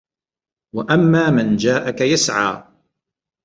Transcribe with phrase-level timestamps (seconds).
[0.75, 2.63] وَأَمّا مَن جاءَكَ يَسعى